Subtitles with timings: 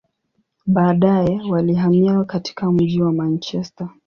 [0.65, 3.89] Baadaye, walihamia katika mji wa Manchester.